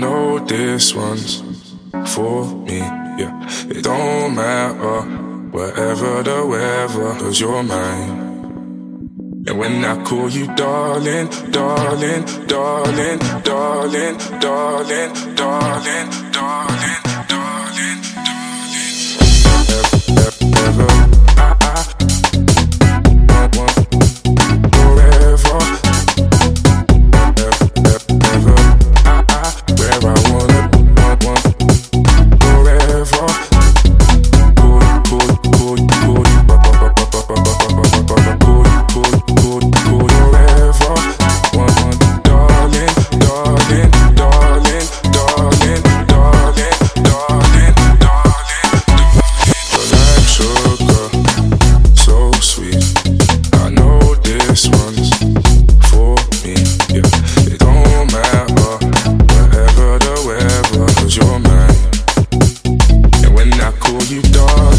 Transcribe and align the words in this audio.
know 0.00 0.38
this 0.38 0.94
one's 0.94 1.42
for 2.14 2.46
me. 2.46 2.78
Yeah, 2.78 3.32
it 3.68 3.84
don't 3.84 4.34
matter 4.34 5.02
wherever 5.50 6.22
the 6.22 6.46
weather, 6.46 7.12
cause 7.20 7.38
you're 7.38 7.62
mine. 7.62 8.30
And 9.46 9.58
when 9.58 9.84
I 9.84 10.02
call 10.04 10.30
you 10.30 10.46
darling, 10.54 11.28
darling, 11.50 12.24
darling, 12.46 13.18
darling, 13.42 13.42
darling, 13.42 14.18
darling, 14.40 15.34
darling, 15.34 16.32
darling. 16.32 16.69
you 64.10 64.20
done. 64.22 64.69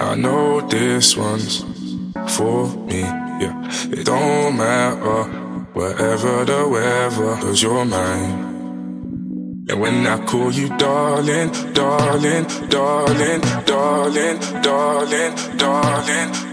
I 0.00 0.14
know 0.14 0.60
this 0.60 1.16
one's 1.16 1.64
for 2.36 2.68
me. 2.86 3.00
Yeah, 3.00 3.68
it 3.90 4.06
don't 4.06 4.56
matter 4.56 5.24
wherever 5.74 6.44
the 6.44 6.68
weather, 6.68 7.34
cause 7.40 7.60
you're 7.60 7.84
mine. 7.84 9.66
And 9.68 9.80
when 9.80 10.06
I 10.06 10.24
call 10.24 10.52
you 10.52 10.68
darling, 10.78 11.50
darling, 11.72 12.46
darling, 12.68 13.40
darling, 13.64 13.64
darling, 13.66 14.38
darling, 14.62 15.58
darling 15.58 16.47